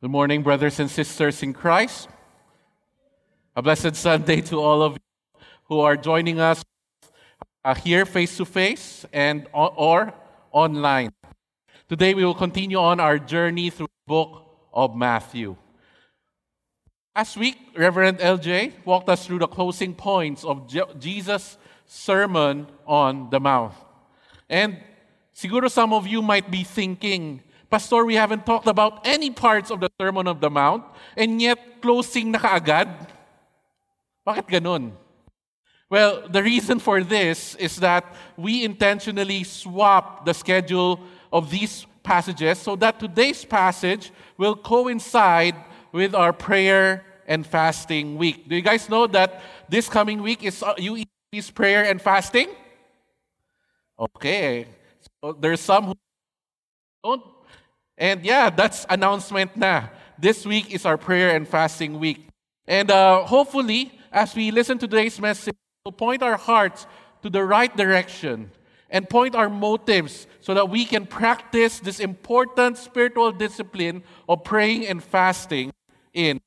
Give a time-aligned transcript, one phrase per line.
[0.00, 2.08] Good morning, brothers and sisters in Christ.
[3.56, 6.64] A blessed Sunday to all of you who are joining us
[7.64, 10.14] uh, here face to face and or
[10.52, 11.10] online.
[11.88, 15.56] Today we will continue on our journey through the book of Matthew.
[17.16, 20.70] Last week, Reverend LJ walked us through the closing points of
[21.00, 23.74] Jesus' sermon on the Mount.
[24.48, 24.78] And
[25.34, 29.80] siguro some of you might be thinking, Pastor, we haven't talked about any parts of
[29.80, 30.84] the Sermon of the Mount,
[31.16, 32.88] and yet closing na kaagad?
[34.26, 34.92] Bakit ganun?
[35.90, 38.04] Well, the reason for this is that
[38.36, 41.00] we intentionally swap the schedule
[41.32, 45.56] of these passages so that today's passage will coincide
[45.92, 48.48] with our prayer and fasting week.
[48.48, 52.48] Do you guys know that this coming week is uh, UE's prayer and fasting?
[53.98, 54.66] Okay.
[55.20, 55.94] So there's some who
[57.04, 57.37] don't
[57.98, 59.88] and yeah, that's announcement na.
[60.18, 62.28] This week is our prayer and fasting week.
[62.66, 65.54] And uh, hopefully, as we listen to today's message,
[65.84, 66.86] we'll point our hearts
[67.22, 68.50] to the right direction
[68.90, 74.86] and point our motives so that we can practice this important spiritual discipline of praying
[74.86, 75.72] and fasting
[76.14, 76.40] in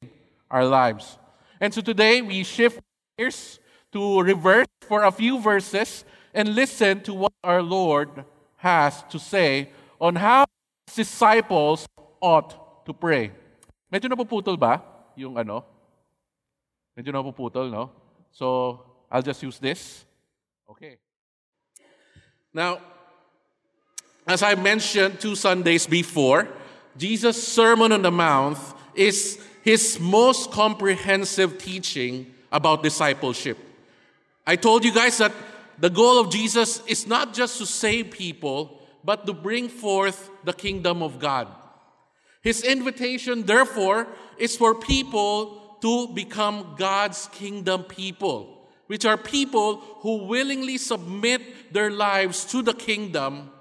[0.49, 1.17] our lives.
[1.59, 2.79] And so today we shift
[3.17, 3.59] gears
[3.91, 8.25] to reverse for a few verses and listen to what our Lord
[8.57, 10.45] has to say on how
[10.95, 11.87] disciples
[12.19, 13.31] ought to pray.
[13.91, 14.81] Medyo napuputol ba
[15.15, 15.63] yung ano?
[16.95, 17.91] Medyo napuputol, no?
[18.31, 18.79] So,
[19.11, 20.05] I'll just use this.
[20.69, 20.97] Okay.
[22.53, 22.79] Now,
[24.27, 26.47] as I mentioned two Sundays before,
[26.97, 28.57] Jesus' Sermon on the Mount
[28.95, 33.57] is his most comprehensive teaching about discipleship.
[34.45, 35.31] I told you guys that
[35.79, 40.53] the goal of Jesus is not just to save people, but to bring forth the
[40.53, 41.47] kingdom of God.
[42.41, 44.07] His invitation, therefore,
[44.37, 51.91] is for people to become God's kingdom people, which are people who willingly submit their
[51.91, 53.51] lives to the kingdom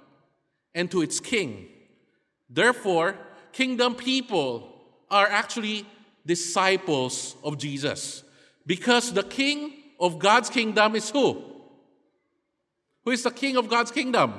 [0.74, 1.68] and to its king.
[2.48, 3.16] Therefore,
[3.52, 4.74] kingdom people
[5.10, 5.86] are actually
[6.24, 8.22] disciples of Jesus.
[8.66, 11.42] Because the king of God's kingdom is who?
[13.04, 14.34] Who is the king of God's kingdom?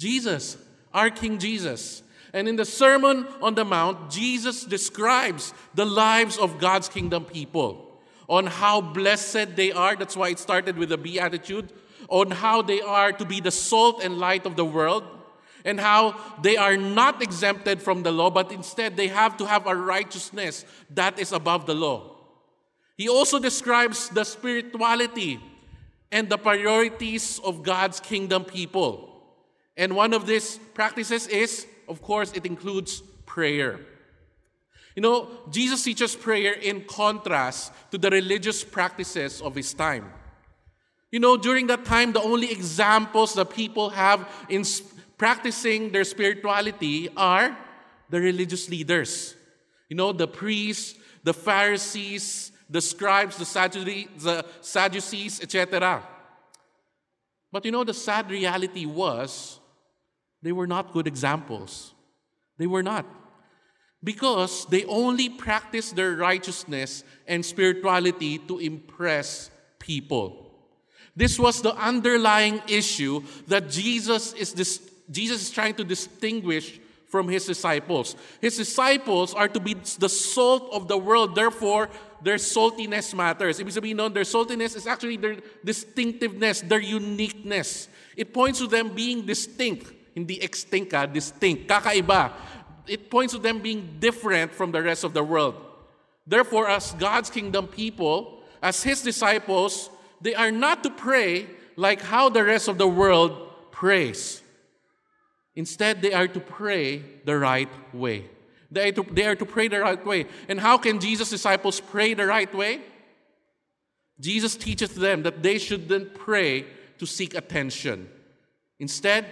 [0.00, 0.56] Jesus,
[0.94, 2.02] our King Jesus.
[2.32, 8.00] And in the Sermon on the Mount, Jesus describes the lives of God's kingdom people
[8.28, 9.94] on how blessed they are.
[9.96, 11.70] That's why it started with the Beatitude.
[12.08, 15.04] On how they are to be the salt and light of the world,
[15.64, 19.66] and how they are not exempted from the law, but instead they have to have
[19.66, 22.16] a righteousness that is above the law.
[22.96, 25.38] He also describes the spirituality
[26.10, 29.09] and the priorities of God's kingdom people.
[29.76, 33.80] And one of these practices is, of course, it includes prayer.
[34.96, 40.12] You know, Jesus teaches prayer in contrast to the religious practices of his time.
[41.12, 44.64] You know, during that time, the only examples that people have in
[45.16, 47.56] practicing their spirituality are
[48.10, 49.36] the religious leaders.
[49.88, 56.02] You know, the priests, the Pharisees, the scribes, the Sadducees, etc.
[57.52, 59.59] But you know, the sad reality was
[60.42, 61.94] they were not good examples.
[62.58, 63.06] They were not.
[64.02, 70.50] Because they only practiced their righteousness and spirituality to impress people.
[71.14, 74.80] This was the underlying issue that Jesus is, dis-
[75.10, 78.16] Jesus is trying to distinguish from his disciples.
[78.40, 81.90] His disciples are to be the salt of the world, therefore,
[82.22, 83.58] their saltiness matters.
[83.58, 87.88] It Ibig sabihin nun, their saltiness is actually their distinctiveness, their uniqueness.
[88.16, 89.92] It points to them being distinct.
[90.14, 92.32] Hindi extinct ka, distinct, kakaiba.
[92.86, 95.54] It points to them being different from the rest of the world.
[96.26, 99.90] Therefore, as God's kingdom people, as His disciples,
[100.20, 104.42] they are not to pray like how the rest of the world prays.
[105.54, 108.26] Instead, they are to pray the right way.
[108.70, 110.26] They are, to, they are to pray the right way.
[110.48, 112.82] And how can Jesus' disciples pray the right way?
[114.20, 116.66] Jesus teaches them that they shouldn't pray
[116.98, 118.08] to seek attention.
[118.78, 119.26] Instead,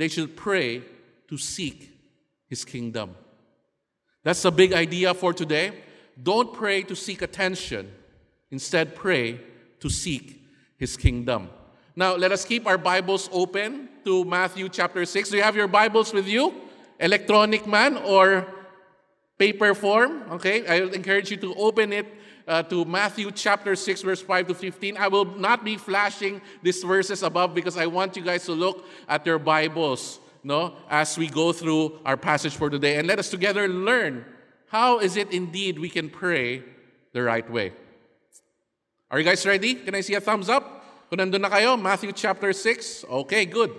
[0.00, 0.82] they should pray
[1.28, 1.90] to seek
[2.48, 3.14] His kingdom.
[4.22, 5.72] That's a big idea for today.
[6.22, 7.92] Don't pray to seek attention.
[8.50, 9.38] Instead, pray
[9.78, 10.42] to seek
[10.78, 11.50] His kingdom.
[11.94, 15.28] Now, let us keep our Bibles open to Matthew chapter 6.
[15.28, 16.54] Do you have your Bibles with you?
[16.98, 18.46] Electronic man or
[19.36, 20.22] paper form?
[20.30, 22.06] Okay, I encourage you to open it
[22.50, 24.96] uh, to Matthew chapter 6, verse 5 to 15.
[24.96, 28.84] I will not be flashing these verses above because I want you guys to look
[29.08, 32.96] at your Bibles no, as we go through our passage for today.
[32.96, 34.24] And let us together learn
[34.66, 36.64] how is it indeed we can pray
[37.12, 37.72] the right way?
[39.10, 39.74] Are you guys ready?
[39.74, 41.08] Can I see a thumbs up?
[41.08, 43.04] Kung nandun na kayo, Matthew chapter 6.
[43.26, 43.70] Okay, good.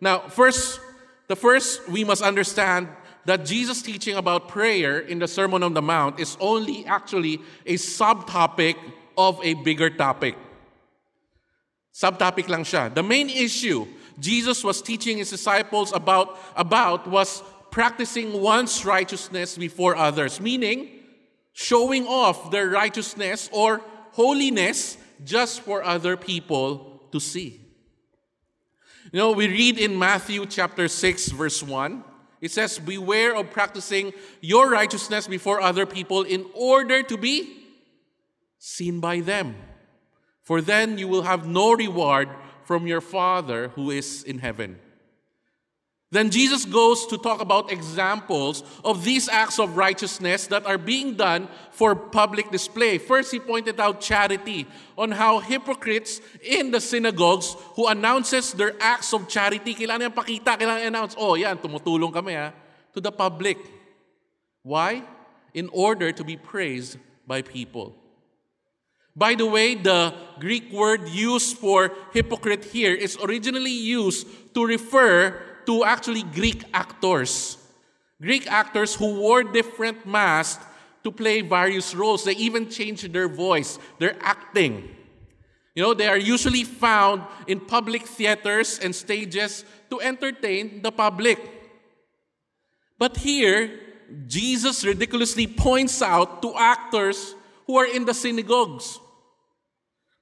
[0.00, 0.80] Now, first,
[1.26, 2.88] the first, we must understand
[3.26, 7.74] that Jesus' teaching about prayer in the Sermon on the Mount is only actually a
[7.74, 8.76] subtopic
[9.16, 10.36] of a bigger topic.
[11.92, 12.92] Subtopic lang siya.
[12.92, 13.86] The main issue
[14.18, 20.88] Jesus was teaching his disciples about, about was practicing one's righteousness before others, meaning
[21.52, 23.80] showing off their righteousness or
[24.12, 27.60] holiness just for other people to see.
[29.12, 32.04] You know, we read in Matthew chapter 6, verse 1,
[32.44, 34.12] it says, Beware of practicing
[34.42, 37.64] your righteousness before other people in order to be
[38.58, 39.56] seen by them.
[40.42, 42.28] For then you will have no reward
[42.64, 44.78] from your Father who is in heaven.
[46.14, 51.18] Then Jesus goes to talk about examples of these acts of righteousness that are being
[51.18, 53.02] done for public display.
[53.02, 59.12] First, he pointed out charity, on how hypocrites in the synagogues who announces their acts
[59.12, 62.54] of charity, kailangan pakita, kailangan announce, oh yan, tumutulong kami ha,
[62.94, 63.58] to the public.
[64.62, 65.02] Why?
[65.50, 66.94] In order to be praised
[67.26, 67.90] by people.
[69.18, 75.53] By the way, the Greek word used for hypocrite here is originally used to refer
[75.66, 77.58] to actually Greek actors.
[78.20, 80.64] Greek actors who wore different masks
[81.02, 82.24] to play various roles.
[82.24, 84.88] They even changed their voice, their acting.
[85.74, 91.38] You know, they are usually found in public theaters and stages to entertain the public.
[92.98, 93.80] But here,
[94.26, 97.34] Jesus ridiculously points out to actors
[97.66, 99.00] who are in the synagogues.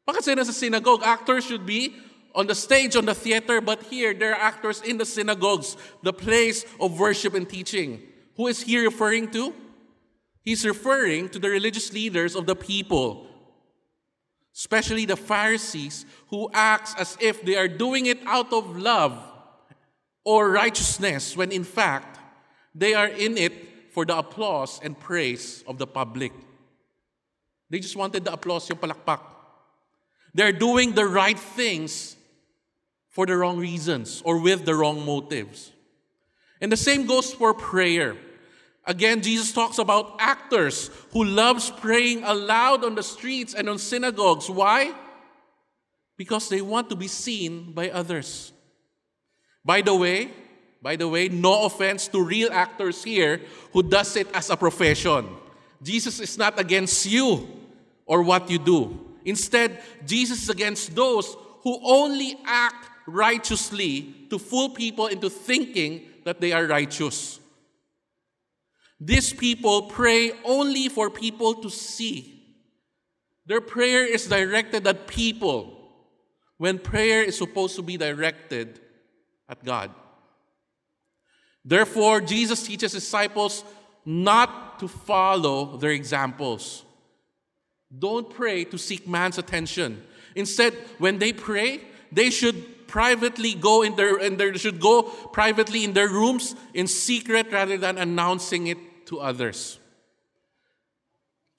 [0.09, 1.03] Bakit sila sa synagogue?
[1.05, 1.94] Actors should be
[2.34, 6.12] on the stage, on the theater, but here there are actors in the synagogues, the
[6.12, 8.02] place of worship and teaching.
[8.37, 9.55] Who is he referring to?
[10.40, 13.26] He's referring to the religious leaders of the people,
[14.55, 19.17] especially the Pharisees, who acts as if they are doing it out of love
[20.25, 22.19] or righteousness, when in fact
[22.75, 23.52] they are in it
[23.93, 26.32] for the applause and praise of the public.
[27.69, 29.20] They just wanted the applause, yung palakpak.
[30.34, 32.17] They're doing the right things
[33.12, 35.70] for the wrong reasons or with the wrong motives.
[36.61, 38.17] And the same goes for prayer.
[38.85, 44.50] Again, Jesus talks about actors who loves praying aloud on the streets and on synagogues.
[44.50, 44.93] Why?
[46.17, 48.53] Because they want to be seen by others.
[49.65, 50.31] By the way,
[50.81, 53.41] by the way, no offense to real actors here
[53.73, 55.29] who does it as a profession.
[55.82, 57.49] Jesus is not against you
[58.05, 58.99] or what you do.
[59.25, 66.41] Instead, Jesus is against those who only act righteously to fool people into thinking that
[66.41, 67.41] they are righteous.
[69.01, 72.57] These people pray only for people to see.
[73.47, 75.79] Their prayer is directed at people
[76.59, 78.81] when prayer is supposed to be directed
[79.49, 79.91] at God.
[81.65, 83.65] Therefore, Jesus teaches disciples
[84.05, 86.85] not to follow their examples.
[87.97, 90.03] Don't pray to seek man's attention.
[90.35, 95.03] Instead, when they pray, they should privately go in their and they should go
[95.33, 99.81] privately in their rooms in secret rather than announcing it to others.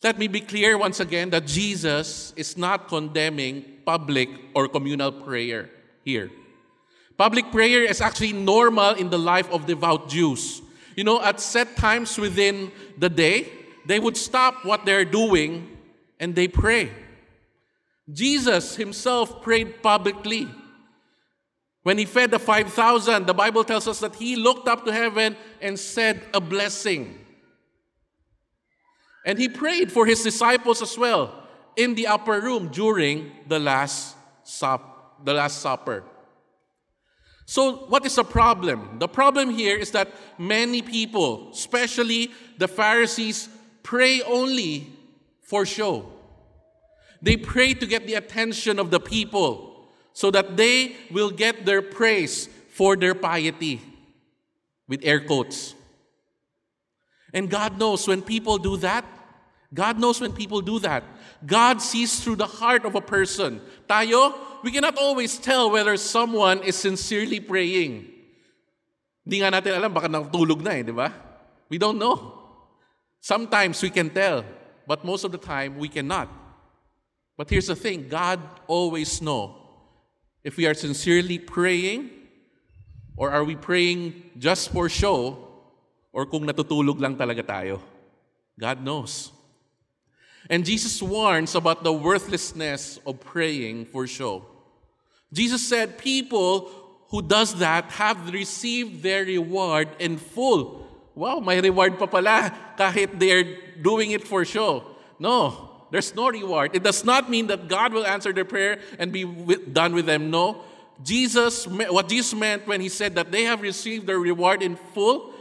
[0.04, 5.72] Let me be clear once again that Jesus is not condemning public or communal prayer
[6.06, 6.30] here.
[7.18, 10.62] Public prayer is actually normal in the life of devout Jews.
[10.96, 13.50] You know, at set times within the day,
[13.88, 15.66] they would stop what they're doing
[16.20, 16.92] and they pray.
[18.12, 20.48] Jesus himself prayed publicly.
[21.84, 25.36] When he fed the 5,000, the Bible tells us that he looked up to heaven
[25.62, 27.20] and said a blessing.
[29.26, 31.44] And he prayed for his disciples as well
[31.76, 36.04] in the upper room during the last, sup, the last supper.
[37.46, 39.00] So, what is the problem?
[39.00, 43.50] The problem here is that many people, especially the Pharisees,
[43.84, 44.88] pray only
[45.42, 46.10] for show.
[47.22, 49.73] They pray to get the attention of the people
[50.14, 53.82] so that they will get their praise for their piety
[54.88, 55.74] with air quotes.
[57.34, 59.04] And God knows when people do that,
[59.74, 61.04] God knows when people do that.
[61.44, 63.60] God sees through the heart of a person.
[63.90, 68.06] Tayo, we cannot always tell whether someone is sincerely praying.
[69.26, 71.10] Hindi nga natin alam, baka natulog na eh, di ba?
[71.74, 72.38] We don't know.
[73.20, 74.46] Sometimes we can tell,
[74.86, 76.30] but most of the time we cannot.
[77.34, 79.63] But here's the thing, God always knows
[80.44, 82.12] if we are sincerely praying
[83.16, 85.44] or are we praying just for show
[86.14, 87.82] or kung natutulog lang talaga tayo.
[88.60, 89.34] God knows.
[90.48, 94.46] And Jesus warns about the worthlessness of praying for show.
[95.34, 96.70] Jesus said people
[97.10, 100.86] who does that have received their reward in full.
[101.16, 104.86] Wow, my reward pa pala kahit they're doing it for show.
[105.18, 106.76] No, there's no reward.
[106.76, 110.08] It does not mean that God will answer their prayer and be with, done with
[110.08, 110.32] them.
[110.32, 110.64] No.
[111.04, 115.32] Jesus, what Jesus meant when he said that they have received their reward in full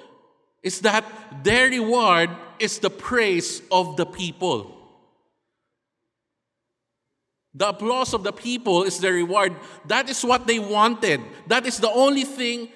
[0.62, 1.06] is that
[1.42, 2.28] their reward
[2.59, 4.76] is the praise of the people.
[7.54, 9.56] The applause of the people is their reward.
[9.87, 11.23] That is what they wanted.
[11.47, 12.68] That is the only thing,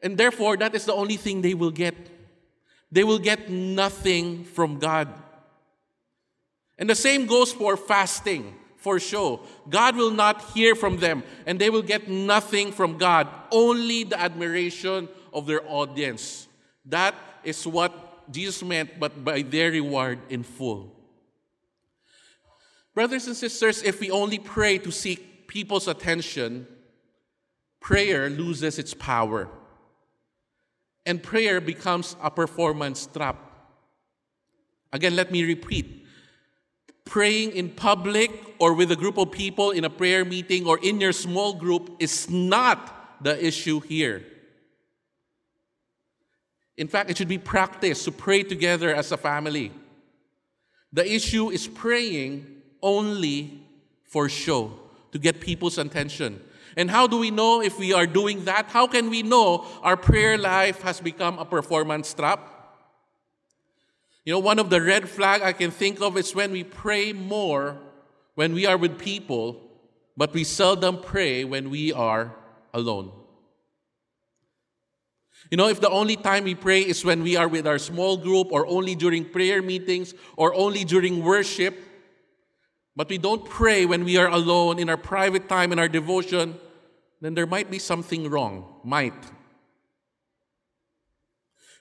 [0.00, 1.96] and therefore, that is the only thing they will get.
[2.92, 5.23] They will get nothing from God.
[6.78, 9.40] And the same goes for fasting, for show.
[9.68, 14.20] God will not hear from them, and they will get nothing from God, only the
[14.20, 16.48] admiration of their audience.
[16.86, 17.14] That
[17.44, 20.92] is what Jesus meant, but by their reward in full.
[22.94, 26.66] Brothers and sisters, if we only pray to seek people's attention,
[27.80, 29.48] prayer loses its power.
[31.04, 33.36] And prayer becomes a performance trap.
[34.92, 36.03] Again, let me repeat.
[37.04, 41.00] Praying in public or with a group of people in a prayer meeting or in
[41.00, 44.24] your small group is not the issue here.
[46.76, 49.70] In fact, it should be practiced to pray together as a family.
[50.92, 52.46] The issue is praying
[52.82, 53.60] only
[54.04, 54.72] for show,
[55.12, 56.40] to get people's attention.
[56.76, 58.66] And how do we know if we are doing that?
[58.66, 62.53] How can we know our prayer life has become a performance trap?
[64.24, 67.12] You know, one of the red flag I can think of is when we pray
[67.12, 67.78] more
[68.34, 69.60] when we are with people,
[70.16, 72.34] but we seldom pray when we are
[72.72, 73.12] alone.
[75.50, 78.16] You know, if the only time we pray is when we are with our small
[78.16, 81.78] group, or only during prayer meetings, or only during worship,
[82.96, 86.58] but we don't pray when we are alone in our private time, in our devotion,
[87.20, 88.80] then there might be something wrong.
[88.84, 89.14] Might.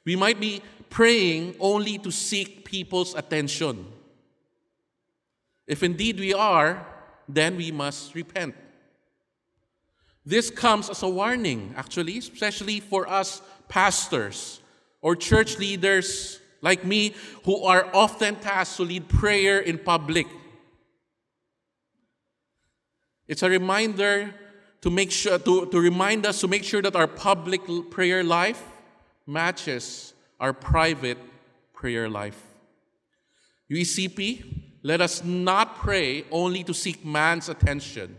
[0.05, 0.61] We might be
[0.93, 3.85] praying only to seek people's attention.
[5.65, 6.85] If indeed we are,
[7.27, 8.53] then we must repent.
[10.23, 14.61] This comes as a warning, actually, especially for us pastors
[15.01, 20.27] or church leaders like me who are often tasked to lead prayer in public
[23.27, 24.33] it's a reminder
[24.81, 28.63] to make sure to, to remind us to make sure that our public prayer life
[29.25, 31.17] matches our private
[31.71, 32.35] prayer life.
[33.71, 34.43] UECP,
[34.83, 38.17] let us not pray only to seek man's attention.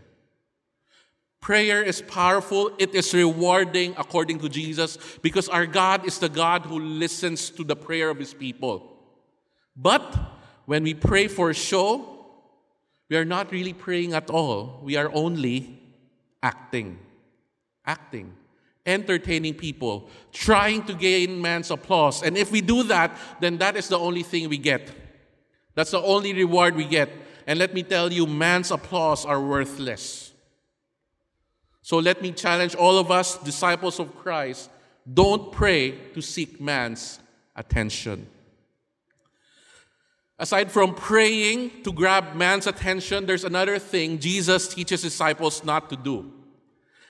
[1.39, 6.65] Prayer is powerful, it is rewarding according to Jesus because our God is the God
[6.65, 8.97] who listens to the prayer of his people.
[9.77, 10.17] But
[10.65, 12.25] when we pray for show,
[13.07, 14.81] we are not really praying at all.
[14.81, 15.79] We are only
[16.41, 16.97] acting.
[17.85, 18.33] Acting.
[18.85, 20.09] Entertaining people.
[20.31, 22.23] Trying to gain man's applause.
[22.23, 24.91] And if we do that, then that is the only thing we get.
[25.73, 27.09] That's the only reward we get.
[27.47, 30.33] And let me tell you, man's applause are worthless.
[31.81, 34.71] So let me challenge all of us, disciples of Christ,
[35.13, 37.19] don't pray to seek man's
[37.55, 38.27] attention.
[40.39, 45.95] Aside from praying to grab man's attention, there's another thing Jesus teaches disciples not to
[45.95, 46.33] do.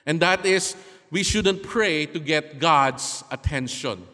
[0.04, 0.76] And that is,
[1.16, 4.06] we shouldn't pray to get God's attention.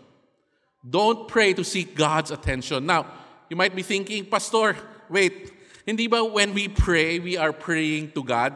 [0.88, 2.86] Don't pray to seek God's attention.
[2.86, 3.06] Now,
[3.50, 4.76] you might be thinking, Pastor,
[5.10, 5.50] wait,
[5.84, 8.54] hindi ba when we pray, we are praying to God?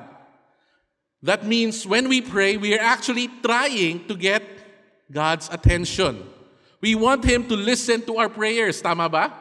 [1.25, 4.45] That means when we pray, we are actually trying to get
[5.11, 6.23] God's attention.
[6.81, 9.35] We want Him to listen to our prayers, tama ba?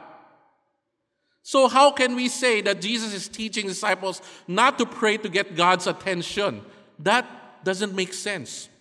[1.43, 5.53] So, how can we say that Jesus is teaching disciples not to pray to get
[5.53, 6.65] God's attention?
[6.97, 7.29] That
[7.63, 8.74] doesn't make sense.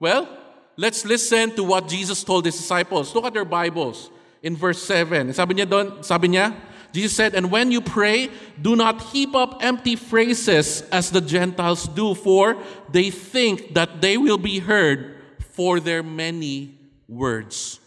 [0.00, 0.28] Well,
[0.76, 3.14] let's listen to what Jesus told his disciples.
[3.14, 4.10] Look at their Bibles
[4.42, 5.32] in verse 7.
[5.32, 6.54] Sabi niya doon, sabi niya,
[6.92, 11.88] Jesus said, And when you pray, do not heap up empty phrases as the Gentiles
[11.88, 12.56] do, for
[12.90, 15.18] they think that they will be heard
[15.54, 17.80] for their many words.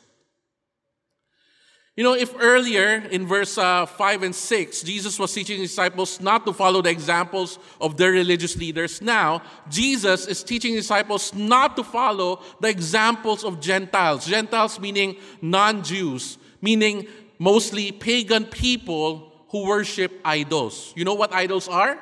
[1.98, 6.46] You know, if earlier in verse uh, 5 and 6, Jesus was teaching disciples not
[6.46, 11.84] to follow the examples of their religious leaders, now Jesus is teaching disciples not to
[11.84, 14.28] follow the examples of Gentiles.
[14.28, 17.08] Gentiles meaning non Jews, meaning
[17.40, 20.94] mostly pagan people who worship idols.
[20.96, 21.98] You know what idols are?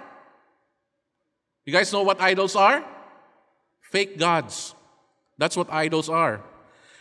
[1.63, 2.83] You guys know what idols are?
[3.91, 4.75] Fake gods.
[5.37, 6.43] That's what idols are.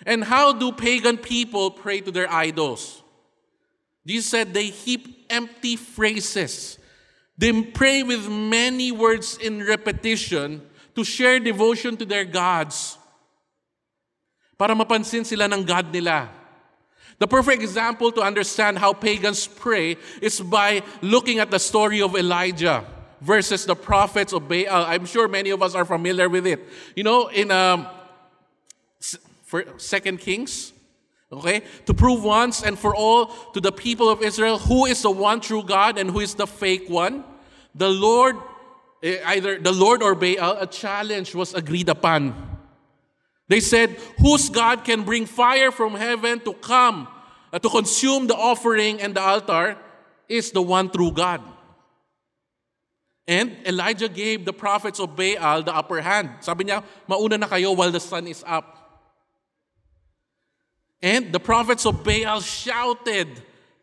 [0.06, 3.02] And how do pagan people pray to their idols?
[4.06, 6.78] Jesus said they heap empty phrases.
[7.38, 10.62] They pray with many words in repetition
[10.94, 12.98] to share devotion to their gods.
[14.58, 16.30] Para mapansin sila ng God nila.
[17.18, 22.14] The perfect example to understand how pagans pray is by looking at the story of
[22.14, 22.84] Elijah
[23.20, 24.84] versus the prophets of Baal.
[24.84, 26.60] I'm sure many of us are familiar with it.
[26.94, 27.86] You know, in um,
[29.76, 30.72] Second Kings,
[31.32, 35.10] okay, to prove once and for all to the people of Israel who is the
[35.10, 37.24] one true God and who is the fake one,
[37.74, 38.36] the Lord,
[39.02, 42.34] eh, either the Lord or Baal, a challenge was agreed upon.
[43.48, 47.08] They said, Whose God can bring fire from heaven to come
[47.52, 49.76] uh, to consume the offering and the altar
[50.28, 51.40] is the one true God.
[53.26, 56.30] And Elijah gave the prophets of Baal the upper hand.
[56.40, 58.83] Sabi niya, mauna na kayo while the sun is up.
[61.04, 63.28] And the prophets of Baal shouted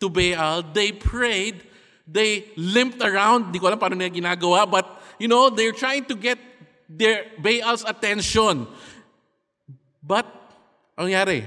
[0.02, 0.66] to Baal.
[0.66, 1.62] They prayed.
[2.10, 3.54] They limped around.
[3.54, 4.66] Di ko alam paano nila ginagawa.
[4.66, 4.90] But,
[5.22, 6.42] you know, they're trying to get
[6.90, 8.66] their Baal's attention.
[10.02, 10.26] But,
[10.98, 11.46] ang nangyari?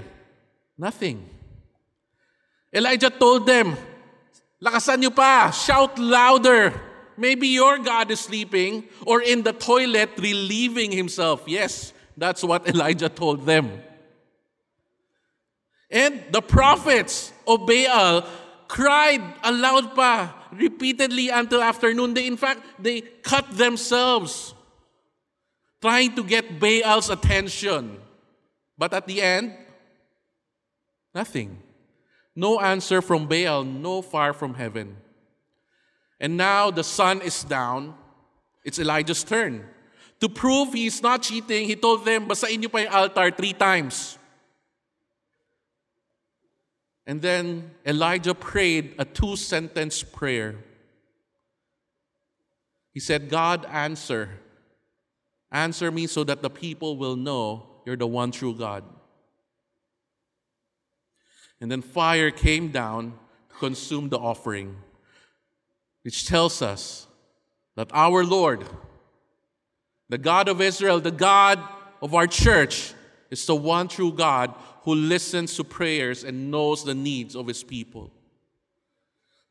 [0.78, 1.26] Nothing.
[2.71, 3.75] Elijah told them,
[4.62, 6.71] lakasan niyo pa, shout louder.
[7.19, 11.43] Maybe your God is sleeping or in the toilet relieving himself.
[11.50, 13.83] Yes, that's what Elijah told them.
[15.91, 18.26] And the prophets of Baal
[18.69, 22.14] cried aloud pa, repeatedly until afternoon.
[22.14, 24.55] They, in fact, they cut themselves
[25.81, 28.00] trying to get Baal's attention.
[28.79, 29.55] But at the end,
[31.14, 31.61] nothing.
[32.35, 34.97] No answer from Baal, no fire from heaven.
[36.19, 37.95] And now the sun is down.
[38.64, 39.67] It's Elijah's turn.
[40.21, 44.17] To prove he's not cheating, he told them, basahin niyo pa yung altar three times.
[47.06, 50.56] And then Elijah prayed a two sentence prayer.
[52.92, 54.31] He said, God, answer.
[55.52, 58.85] Answer me so that the people will know you're the one true God.
[61.61, 63.14] And then fire came down
[63.50, 64.76] to consume the offering,
[66.02, 67.07] which tells us
[67.76, 68.64] that our Lord,
[70.09, 71.61] the God of Israel, the God
[72.02, 72.94] of our church,
[73.40, 77.62] is the one true God who listens to prayers and knows the needs of his
[77.62, 78.11] people.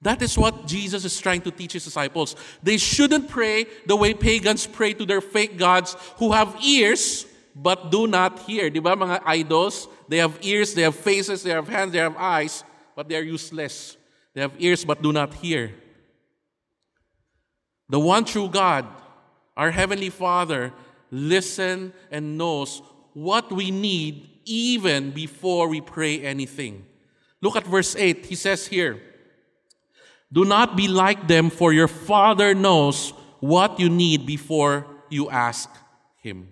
[0.01, 2.35] That is what Jesus is trying to teach his disciples.
[2.61, 7.91] They shouldn't pray the way pagans pray to their fake gods who have ears but
[7.91, 8.69] do not hear.
[8.69, 9.87] Di ba mga idols?
[10.09, 12.63] They have ears, they have faces, they have hands, they have eyes,
[12.95, 13.97] but they are useless.
[14.33, 15.71] They have ears but do not hear.
[17.89, 18.85] The one true God,
[19.55, 20.73] our Heavenly Father,
[21.11, 22.81] listens and knows
[23.13, 26.85] what we need even before we pray anything.
[27.41, 28.25] Look at verse 8.
[28.25, 29.01] He says here,
[30.31, 35.69] Do not be like them, for your Father knows what you need before you ask
[36.17, 36.49] Him.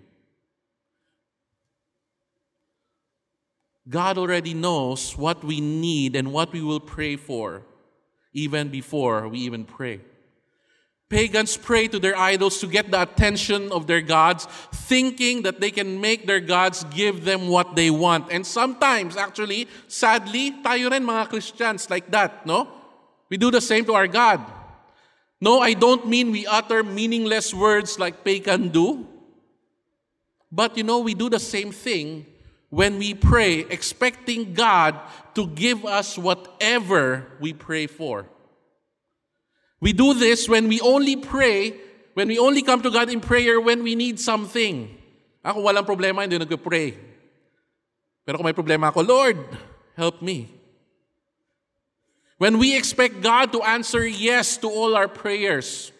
[3.88, 7.62] God already knows what we need and what we will pray for
[8.32, 10.00] even before we even pray.
[11.12, 15.70] Pagans pray to their idols to get the attention of their gods, thinking that they
[15.70, 18.32] can make their gods give them what they want.
[18.32, 22.64] And sometimes, actually, sadly, tayo rin mga Christians like that, no?
[23.28, 24.40] We do the same to our God.
[25.38, 29.04] No, I don't mean we utter meaningless words like pagan do.
[30.48, 32.24] But you know, we do the same thing
[32.72, 34.96] when we pray, expecting God
[35.34, 38.31] to give us whatever we pray for.
[39.82, 41.74] We do this when we only pray,
[42.14, 44.86] when we only come to God in prayer when we need something.
[45.42, 46.94] Ako walang problema, hindi nagpe-pray.
[48.22, 49.42] Pero kung may problema ako, Lord,
[49.98, 50.46] help me.
[52.38, 55.90] When we expect God to answer yes to all our prayers.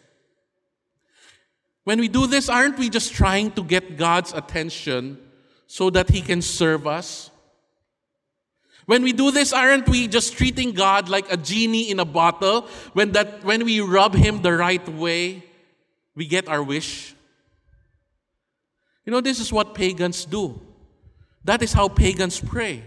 [1.82, 5.18] When we do this, aren't we just trying to get God's attention
[5.66, 7.31] so that He can serve us?
[8.86, 12.62] When we do this, aren't we just treating God like a genie in a bottle?
[12.92, 15.44] When, that, when we rub Him the right way,
[16.14, 17.14] we get our wish?
[19.04, 20.60] You know, this is what pagans do.
[21.44, 22.84] That is how pagans pray.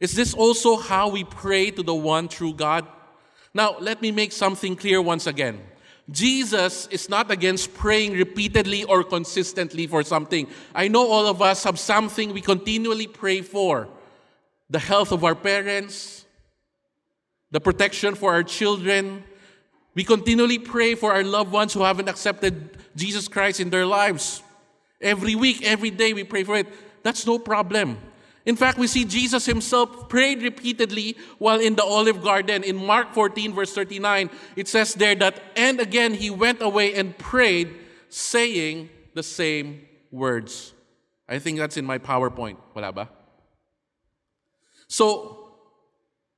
[0.00, 2.86] Is this also how we pray to the one true God?
[3.54, 5.60] Now, let me make something clear once again.
[6.10, 10.48] Jesus is not against praying repeatedly or consistently for something.
[10.74, 13.88] I know all of us have something we continually pray for
[14.72, 16.24] the health of our parents,
[17.50, 19.22] the protection for our children.
[19.94, 24.42] We continually pray for our loved ones who haven't accepted Jesus Christ in their lives.
[25.00, 26.66] Every week, every day, we pray for it.
[27.02, 27.98] That's no problem.
[28.46, 32.64] In fact, we see Jesus himself prayed repeatedly while in the olive garden.
[32.64, 37.16] In Mark 14, verse 39, it says there that, and again he went away and
[37.18, 37.76] prayed,
[38.08, 40.72] saying the same words.
[41.28, 42.56] I think that's in my PowerPoint.
[42.74, 43.10] Wala ba?
[44.92, 45.48] So,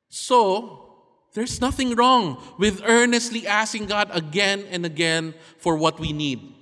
[0.09, 0.95] so,
[1.35, 6.55] there's nothing wrong with earnestly asking God again and again for what we need.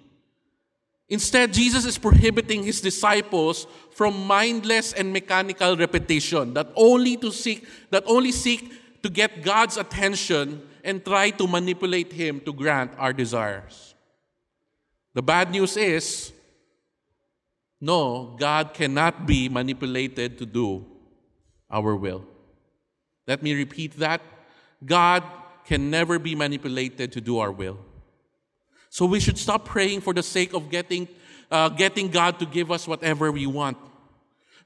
[1.11, 7.69] Instead, Jesus is prohibiting his disciples from mindless and mechanical repetition that only to seek
[7.91, 13.13] that only seek to get God's attention and try to manipulate him to grant our
[13.13, 13.95] desires.
[15.13, 16.33] The bad news is
[17.83, 20.87] no, God cannot be manipulated to do
[21.73, 22.25] our will.
[23.27, 24.21] Let me repeat that.
[24.85, 25.25] God
[25.65, 27.79] can never be manipulated to do our will.
[28.91, 31.09] So we should stop praying for the sake of getting,
[31.51, 33.79] uh, getting God to give us whatever we want.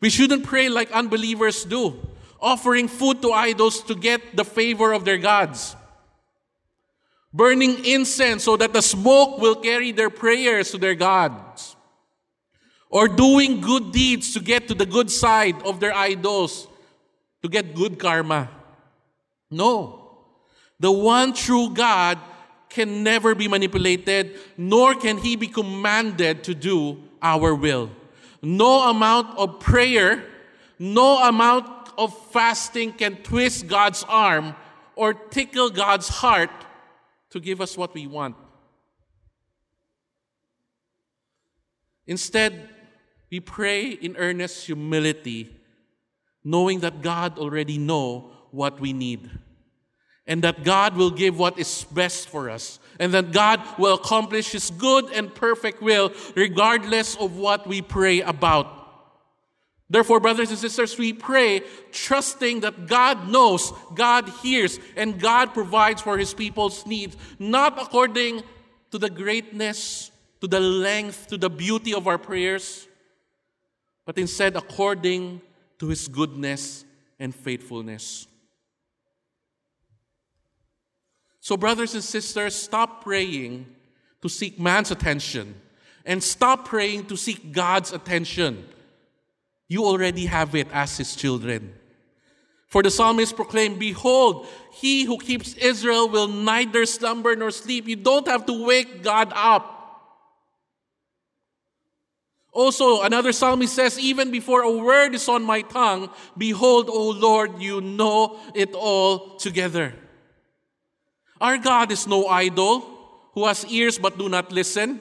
[0.01, 1.95] We shouldn't pray like unbelievers do,
[2.41, 5.77] offering food to idols to get the favor of their gods.
[7.33, 11.77] Burning incense so that the smoke will carry their prayers to their gods.
[12.89, 16.67] Or doing good deeds to get to the good side of their idols,
[17.43, 18.51] to get good karma.
[19.51, 20.11] No.
[20.81, 22.19] The one true God
[22.69, 27.91] can never be manipulated, nor can he be commanded to do our will.
[28.43, 30.25] No amount of prayer,
[30.79, 34.55] no amount of fasting can twist God's arm
[34.95, 36.51] or tickle God's heart
[37.31, 38.37] to give us what we want.
[42.07, 42.69] Instead,
[43.31, 45.51] we pray in earnest humility,
[46.47, 49.29] knowing that God already know what we need
[50.29, 54.53] and that God will give what is best for us, and that God will accomplish
[54.53, 58.73] His good and perfect will regardless of what we pray about.
[59.89, 66.03] Therefore, brothers and sisters, we pray trusting that God knows, God hears, and God provides
[66.03, 68.43] for His people's needs, not according
[68.91, 72.89] to the greatness, to the length, to the beauty of our prayers,
[74.05, 75.41] but instead according
[75.79, 76.85] to His goodness
[77.19, 78.27] and faithfulness.
[81.41, 83.67] So, brothers and sisters, stop praying
[84.21, 85.55] to seek man's attention
[86.05, 88.67] and stop praying to seek God's attention.
[89.69, 91.75] You already have it as his children.
[92.69, 97.89] For the psalmist proclaimed, Behold, he who keeps Israel will neither slumber nor sleep.
[97.89, 99.76] You don't have to wake God up.
[102.57, 107.61] Also, another psalmist says, Even before a word is on my tongue, behold, O Lord,
[107.61, 109.93] you know it all together.
[111.39, 112.81] Our God is no idol
[113.35, 115.01] who has ears but do not listen.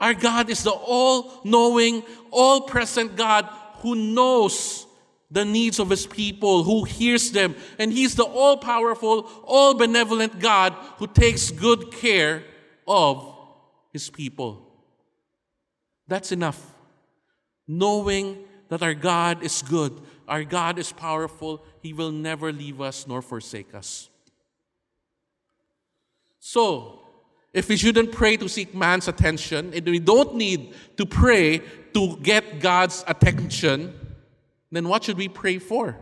[0.00, 2.02] Our God is the all knowing,
[2.32, 3.48] all present God
[3.82, 4.88] who knows
[5.30, 7.54] the needs of his people, who hears them.
[7.78, 12.42] And he's the all powerful, all benevolent God who takes good care
[12.88, 13.36] of
[13.92, 14.67] his people.
[16.08, 16.74] That's enough.
[17.66, 23.06] Knowing that our God is good, our God is powerful, he will never leave us
[23.06, 24.08] nor forsake us.
[26.40, 27.00] So,
[27.52, 31.58] if we shouldn't pray to seek man's attention, and we don't need to pray
[31.94, 33.94] to get God's attention,
[34.70, 35.96] then what should we pray for?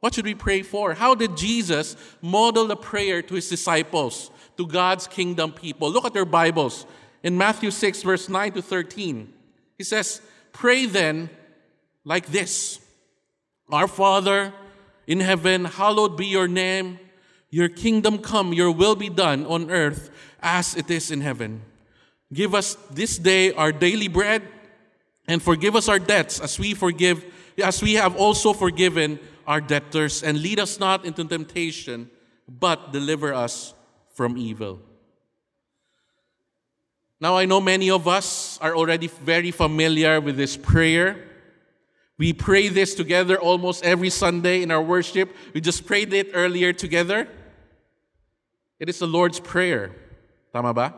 [0.00, 0.92] What should we pray for?
[0.92, 5.90] How did Jesus model the prayer to his disciples, to God's kingdom people?
[5.90, 6.84] Look at their Bibles.
[7.24, 9.32] In Matthew 6, verse 9 to 13,
[9.78, 10.20] he says,
[10.52, 11.30] Pray then
[12.04, 12.78] like this
[13.72, 14.52] Our Father
[15.06, 17.00] in heaven, hallowed be your name.
[17.50, 20.10] Your kingdom come, your will be done on earth
[20.42, 21.62] as it is in heaven.
[22.32, 24.42] Give us this day our daily bread
[25.26, 27.24] and forgive us our debts as we forgive
[27.62, 32.10] as we have also forgiven our debtors and lead us not into temptation
[32.48, 33.72] but deliver us
[34.14, 34.80] from evil.
[37.20, 41.24] Now I know many of us are already very familiar with this prayer.
[42.18, 45.34] We pray this together almost every Sunday in our worship.
[45.52, 47.28] We just prayed it earlier together.
[48.78, 49.92] It is the Lord's Prayer.
[50.52, 50.94] Tama ba?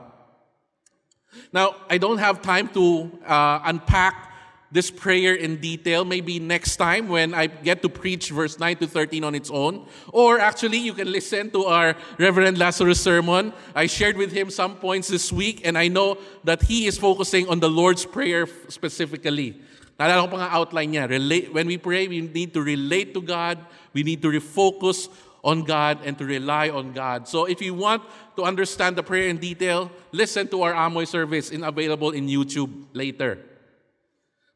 [1.52, 4.32] Now, I don't have time to uh, unpack
[4.72, 6.04] this prayer in detail.
[6.04, 9.86] Maybe next time when I get to preach verse 9 to 13 on its own.
[10.12, 13.52] Or actually, you can listen to our Reverend Lazarus sermon.
[13.74, 17.48] I shared with him some points this week, and I know that he is focusing
[17.48, 19.62] on the Lord's Prayer specifically.
[19.98, 21.52] Outline niya.
[21.52, 23.58] When we pray, we need to relate to God.
[23.94, 25.08] We need to refocus
[25.42, 27.28] on God and to rely on God.
[27.28, 28.02] So if you want
[28.36, 32.84] to understand the prayer in detail, listen to our Amoy service in available in YouTube
[32.92, 33.38] later.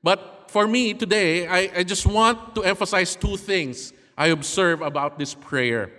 [0.03, 5.19] But for me today, I, I just want to emphasize two things I observe about
[5.19, 5.91] this prayer.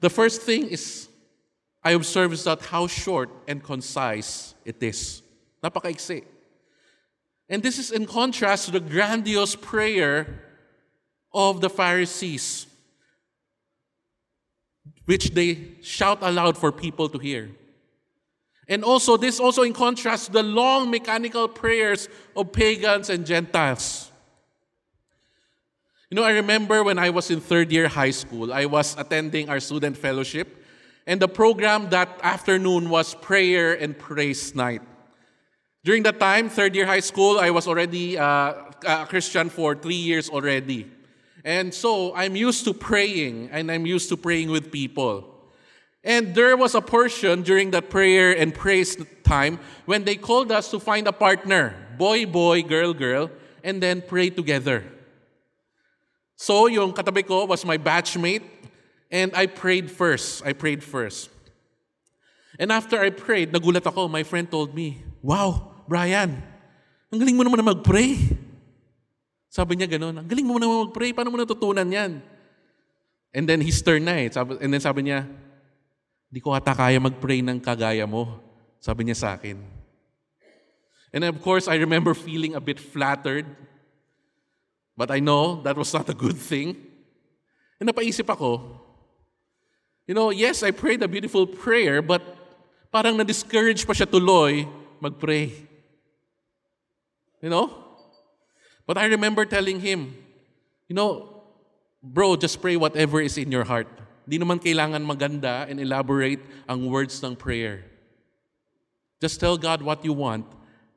[0.00, 1.08] The first thing is
[1.82, 5.22] I observe is that how short and concise it is.
[5.62, 6.24] Napakaiksi.
[7.48, 10.44] And this is in contrast to the grandiose prayer
[11.32, 12.66] of the Pharisees,
[15.04, 17.50] which they shout aloud for people to hear.
[18.70, 24.12] And also, this also in contrast to the long mechanical prayers of pagans and Gentiles.
[26.08, 29.48] You know, I remember when I was in third year high school, I was attending
[29.48, 30.64] our student fellowship,
[31.04, 34.82] and the program that afternoon was prayer and praise night.
[35.82, 38.54] During that time, third year high school, I was already uh,
[38.86, 40.88] a Christian for three years already.
[41.44, 45.39] And so I'm used to praying and I'm used to praying with people.
[46.02, 50.70] And there was a portion during that prayer and praise time when they called us
[50.72, 53.28] to find a partner boy, boy, girl, girl,
[53.60, 54.88] and then pray together.
[56.40, 58.48] So yung katabi ko was my batchmate,
[59.12, 60.40] and I prayed first.
[60.40, 61.28] I prayed first.
[62.56, 64.08] And after I prayed, nagulat ako.
[64.08, 66.40] My friend told me, Wow, Brian,
[67.12, 68.16] ang galing mo naman na mag-pray.
[69.52, 72.24] Sabi niya ganun, ang galing mo naman mag-pray, paano mo natutunan yan?
[73.36, 74.32] And then his turn na eh.
[74.32, 75.28] And then sabi niya,
[76.30, 78.38] di ko ata kaya mag-pray ng kagaya mo.
[78.78, 79.58] Sabi niya sa akin.
[81.10, 83.44] And of course, I remember feeling a bit flattered.
[84.96, 86.78] But I know that was not a good thing.
[87.82, 88.62] And napaisip ako,
[90.06, 92.22] you know, yes, I prayed a beautiful prayer, but
[92.92, 94.68] parang na-discourage pa siya tuloy
[95.00, 95.66] mag-pray.
[97.42, 97.72] You know?
[98.86, 100.14] But I remember telling him,
[100.86, 101.42] you know,
[102.02, 103.88] bro, just pray whatever is in your heart.
[104.28, 107.84] Di naman kailangan maganda and elaborate ang words ng prayer.
[109.20, 110.46] Just tell God what you want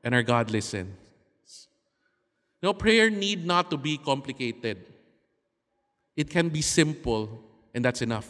[0.03, 0.95] and our God listens.
[2.61, 4.79] No, prayer need not to be complicated.
[6.15, 8.29] It can be simple, and that's enough.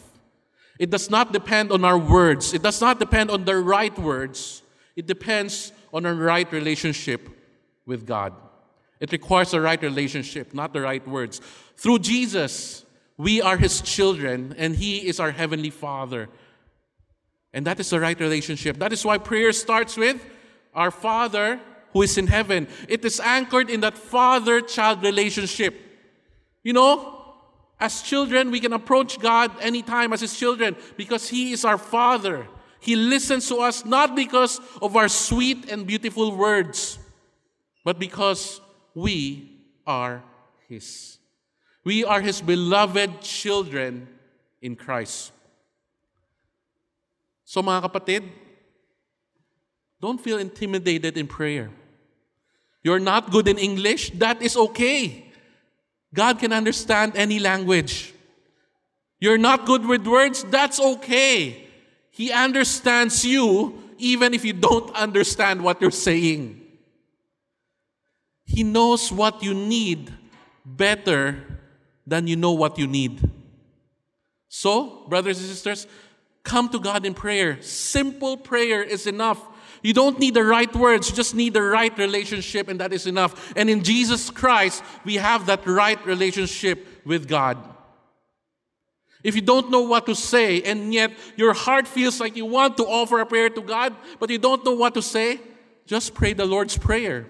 [0.78, 2.52] It does not depend on our words.
[2.52, 4.62] It does not depend on the right words.
[4.96, 7.28] It depends on our right relationship
[7.86, 8.32] with God.
[8.98, 11.40] It requires a right relationship, not the right words.
[11.76, 12.83] Through Jesus,
[13.16, 16.28] we are His children, and He is our Heavenly Father.
[17.52, 18.78] And that is the right relationship.
[18.78, 20.24] That is why prayer starts with
[20.74, 21.60] our Father
[21.92, 22.66] who is in heaven.
[22.88, 25.80] It is anchored in that father child relationship.
[26.64, 27.34] You know,
[27.78, 32.48] as children, we can approach God anytime as His children because He is our Father.
[32.80, 36.98] He listens to us not because of our sweet and beautiful words,
[37.84, 38.60] but because
[38.94, 40.22] we are
[40.68, 41.18] His.
[41.84, 44.08] We are His beloved children
[44.60, 45.32] in Christ.
[47.44, 48.24] So mga kapatid,
[50.00, 51.70] don't feel intimidated in prayer.
[52.82, 55.32] You're not good in English, that is okay.
[56.12, 58.12] God can understand any language.
[59.20, 61.68] You're not good with words, that's okay.
[62.10, 66.60] He understands you even if you don't understand what you're saying.
[68.44, 70.12] He knows what you need
[70.64, 71.53] better
[72.06, 73.20] than you know what you need.
[74.48, 75.86] So, brothers and sisters,
[76.42, 77.60] come to God in prayer.
[77.62, 79.42] Simple prayer is enough.
[79.82, 83.06] You don't need the right words, you just need the right relationship, and that is
[83.06, 83.52] enough.
[83.54, 87.58] And in Jesus Christ, we have that right relationship with God.
[89.22, 92.76] If you don't know what to say, and yet your heart feels like you want
[92.76, 95.40] to offer a prayer to God, but you don't know what to say,
[95.86, 97.26] just pray the Lord's Prayer.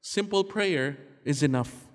[0.00, 1.89] Simple prayer is enough.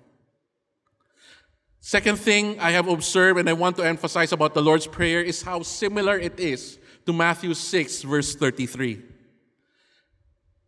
[1.86, 5.40] Second thing I have observed and I want to emphasize about the Lord's Prayer is
[5.40, 9.02] how similar it is to Matthew 6, verse 33.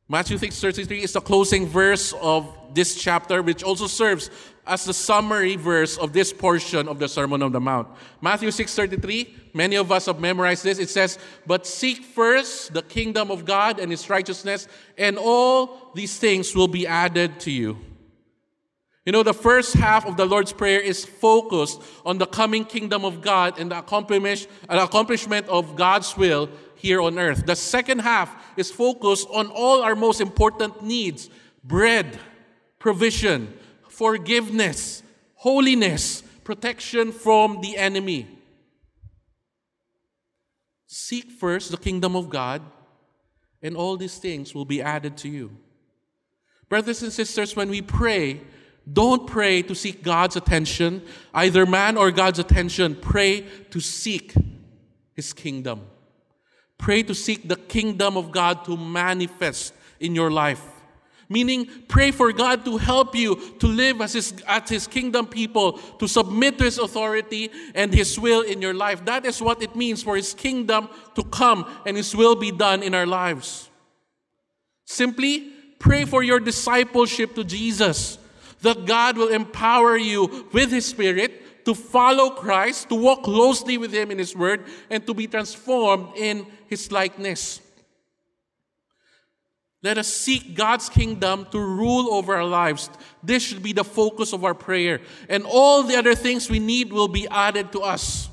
[0.09, 4.31] Matthew 6, 33 is the closing verse of this chapter, which also serves
[4.65, 7.89] as the summary verse of this portion of the Sermon on the Mount.
[8.21, 10.79] Matthew 6, 33, many of us have memorized this.
[10.79, 16.17] It says, But seek first the kingdom of God and his righteousness, and all these
[16.17, 17.77] things will be added to you.
[19.09, 23.07] You know, the first half of the Lord's Prayer is focused on the coming kingdom
[23.07, 27.47] of God and the accomplishment of God's will here on earth.
[27.47, 31.31] The second half is focused on all our most important needs
[31.65, 32.19] bread,
[32.79, 33.55] provision,
[33.89, 35.03] forgiveness,
[35.37, 38.29] holiness, protection from the enemy.
[40.87, 42.61] Seek first the kingdom of God,
[43.63, 45.57] and all these things will be added to you.
[46.69, 48.43] Brothers and sisters, when we pray,
[48.91, 51.03] don't pray to seek God's attention,
[51.35, 52.97] either man or God's attention.
[52.97, 54.35] Pray to seek
[55.15, 55.87] His kingdom.
[56.79, 60.63] Pray to seek the kingdom of God to manifest in your life.
[61.29, 65.73] Meaning, pray for God to help you to live as his, as his kingdom people,
[65.73, 69.05] to submit to His authority and His will in your life.
[69.05, 72.83] That is what it means for His kingdom to come and His will be done
[72.83, 73.69] in our lives.
[74.87, 78.18] Simply pray for your discipleship to Jesus,
[78.63, 83.93] that God will empower you with His Spirit to follow Christ, to walk closely with
[83.93, 87.61] Him in His Word, and to be transformed in His likeness.
[89.83, 92.91] Let us seek God's kingdom to rule over our lives.
[93.23, 95.01] This should be the focus of our prayer.
[95.29, 98.28] And all the other things we need will be added to us.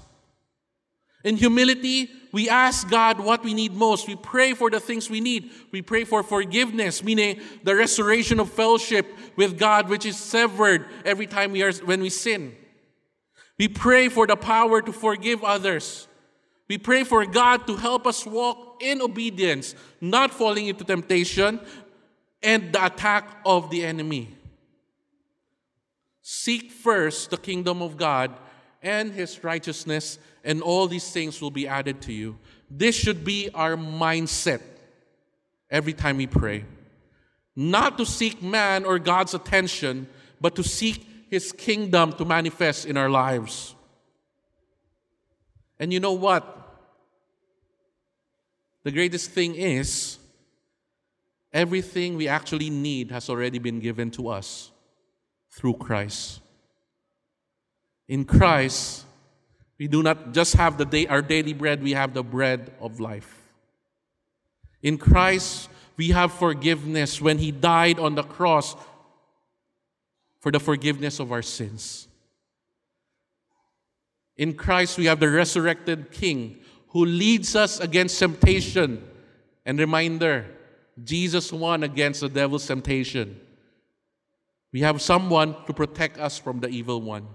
[1.26, 4.08] In humility, we ask God what we need most.
[4.08, 5.50] We pray for the things we need.
[5.72, 11.26] We pray for forgiveness, meaning the restoration of fellowship with God, which is severed every
[11.26, 12.56] time we are, when we sin.
[13.58, 16.08] We pray for the power to forgive others.
[16.68, 21.60] We pray for God to help us walk in obedience, not falling into temptation
[22.44, 24.36] and the attack of the enemy.
[26.22, 28.32] Seek first the kingdom of God
[28.84, 32.38] and his righteousness, and all these things will be added to you.
[32.70, 34.62] This should be our mindset
[35.70, 36.64] every time we pray.
[37.56, 40.08] Not to seek man or God's attention,
[40.40, 43.74] but to seek his kingdom to manifest in our lives.
[45.80, 46.52] And you know what?
[48.84, 50.20] The greatest thing is,
[51.52, 54.72] everything we actually need has already been given to us
[55.52, 56.42] through Christ.
[58.08, 59.05] In Christ,
[59.78, 63.00] we do not just have the day, our daily bread, we have the bread of
[63.00, 63.42] life.
[64.82, 68.76] In Christ, we have forgiveness when He died on the cross
[70.40, 72.08] for the forgiveness of our sins.
[74.38, 76.60] In Christ, we have the resurrected King
[76.90, 79.04] who leads us against temptation.
[79.66, 80.46] And reminder,
[81.04, 83.40] Jesus won against the devil's temptation.
[84.72, 87.28] We have someone to protect us from the evil one.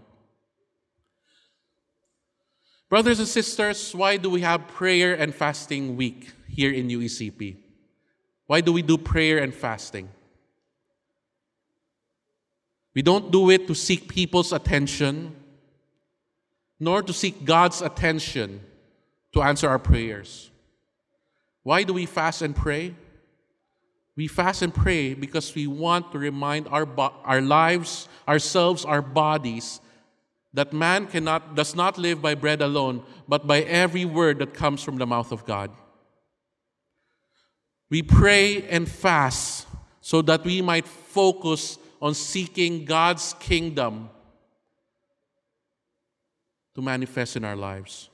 [2.91, 7.57] Brothers and sisters, why do we have prayer and fasting week here in UECP?
[8.47, 10.09] Why do we do prayer and fasting?
[12.93, 15.37] We don't do it to seek people's attention
[16.81, 18.61] nor to seek God's attention
[19.35, 20.51] to answer our prayers.
[21.63, 22.97] Why do we fast and pray?
[24.17, 29.03] We fast and pray because we want to remind our, bo- our lives, ourselves, our
[29.03, 29.81] bodies,
[30.53, 34.83] that man cannot, does not live by bread alone, but by every word that comes
[34.83, 35.71] from the mouth of God.
[37.89, 39.67] We pray and fast
[40.01, 44.11] so that we might focus on seeking God's kingdom
[46.75, 48.09] to manifest in our lives.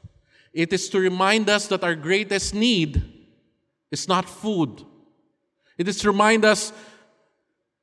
[0.52, 3.02] It is to remind us that our greatest need
[3.90, 4.82] is not food.
[5.78, 6.72] It is to remind us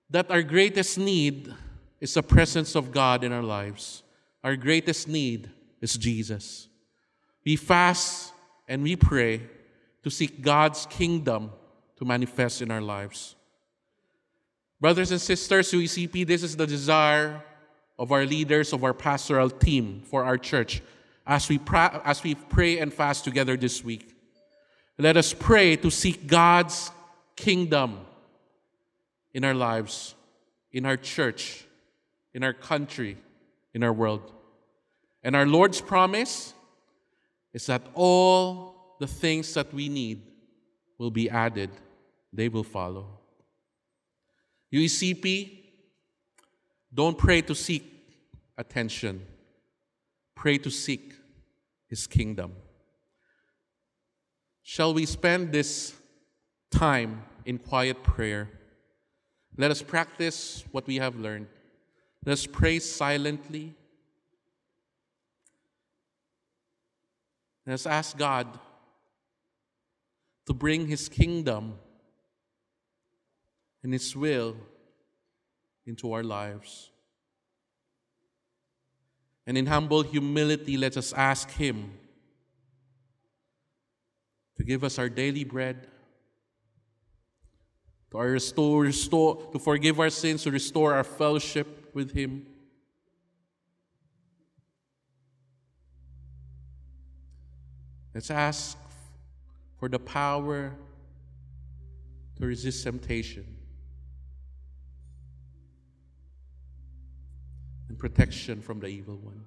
[0.09, 1.53] that our greatest need
[2.01, 4.02] is the presence of God in our lives.
[4.43, 5.49] Our greatest need
[5.81, 6.67] is Jesus.
[7.45, 8.33] We fast
[8.67, 9.41] and we pray
[10.03, 11.51] to seek God's kingdom
[11.97, 13.35] to manifest in our lives.
[14.81, 17.41] Brothers and sisters, UECP, this is the desire
[17.97, 20.81] of our leaders, of our pastoral team for our church
[21.25, 24.13] as we, pra- as we pray and fast together this week.
[24.97, 26.91] Let us pray to seek God's
[27.35, 27.99] kingdom
[29.33, 30.15] in our lives,
[30.71, 31.65] in our church,
[32.33, 33.17] in our country,
[33.73, 34.31] in our world.
[35.23, 36.53] And our Lord's promise
[37.53, 40.21] is that all the things that we need
[40.97, 41.69] will be added,
[42.31, 43.19] they will follow.
[44.73, 45.59] UECP,
[46.93, 47.83] don't pray to seek
[48.57, 49.25] attention.
[50.35, 51.13] Pray to seek
[51.87, 52.53] His kingdom.
[54.63, 55.93] Shall we spend this
[56.71, 58.49] time in quiet prayer?
[59.57, 61.47] Let us practice what we have learned.
[62.25, 63.73] Let us pray silently.
[67.65, 68.47] Let us ask God
[70.45, 71.75] to bring His kingdom
[73.83, 74.55] and His will
[75.85, 76.91] into our lives.
[79.45, 81.91] And in humble humility, let us ask Him
[84.55, 85.87] to give us our daily bread,
[88.11, 92.45] to restore, restore, to forgive our sins, to restore our fellowship with Him.
[98.13, 98.77] Let's ask
[99.79, 100.73] for the power
[102.37, 103.57] to resist temptation.
[107.93, 109.45] and protection from the evil one.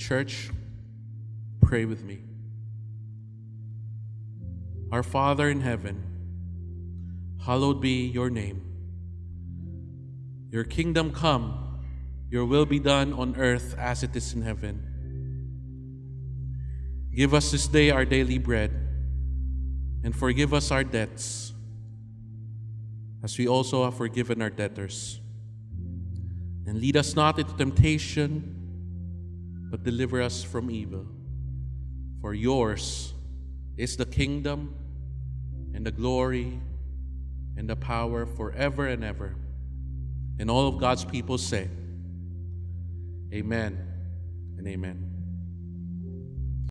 [0.00, 0.50] Church,
[1.60, 2.20] pray with me.
[4.90, 6.02] Our Father in heaven,
[7.44, 8.62] hallowed be your name.
[10.50, 11.84] Your kingdom come,
[12.30, 14.82] your will be done on earth as it is in heaven.
[17.14, 18.70] Give us this day our daily bread,
[20.02, 21.52] and forgive us our debts,
[23.22, 25.20] as we also have forgiven our debtors.
[26.66, 28.56] And lead us not into temptation,
[29.70, 31.06] but deliver us from evil.
[32.20, 33.14] For yours
[33.76, 34.74] is the kingdom,
[35.72, 36.60] and the glory,
[37.56, 39.34] and the power forever and ever.
[40.38, 41.68] And all of God's people say,
[43.32, 43.78] Amen
[44.58, 45.09] and amen.